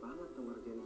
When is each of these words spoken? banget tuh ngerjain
banget 0.00 0.28
tuh 0.32 0.42
ngerjain 0.46 0.80